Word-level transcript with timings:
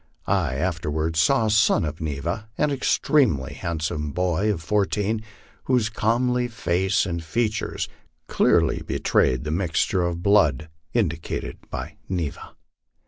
I 0.25 0.55
afterwards 0.55 1.19
saw 1.19 1.45
a 1.45 1.51
son 1.51 1.85
of 1.85 2.01
Neva, 2.01 2.49
an 2.57 2.71
extremely 2.71 3.53
handsome 3.53 4.09
boy 4.13 4.51
of 4.51 4.63
fourteen, 4.63 5.21
whose 5.65 5.89
comely 5.89 6.47
face 6.47 7.05
and 7.05 7.23
features 7.23 7.87
clearly 8.25 8.81
betrayed 8.81 9.43
the 9.43 9.51
mixture 9.51 10.01
of 10.01 10.23
blood 10.23 10.69
indicated 10.91 11.59
by 11.69 11.97
Neva. 12.09 12.55